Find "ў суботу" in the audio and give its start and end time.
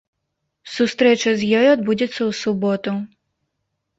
2.17-2.95